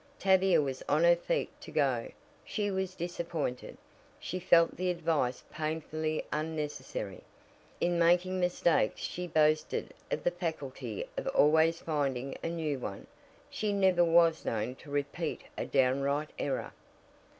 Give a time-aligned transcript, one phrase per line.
[0.17, 2.09] Tavia was on her feet to go.
[2.43, 3.77] She was disappointed.
[4.19, 7.21] She felt the advice painfully unnecessary.
[7.79, 13.05] In making mistakes she boasted of the faculty of always finding a new one
[13.47, 16.73] she never was known to repeat a downright error.